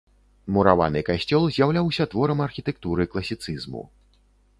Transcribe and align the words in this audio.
Мураваны 0.53 1.01
касцёл 1.09 1.45
з'яўляўся 1.57 2.07
творам 2.13 2.39
архітэктуры 2.47 3.07
класіцызму. 3.13 3.83